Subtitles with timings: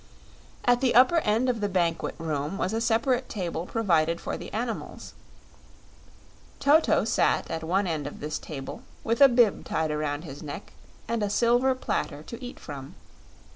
[0.65, 4.51] At the upper end of the banquet room was a separate table provided for the
[4.51, 5.13] animals.
[6.59, 10.73] Toto sat at one end of this table with a bib tied around his neck
[11.07, 12.95] and a silver platter to eat from.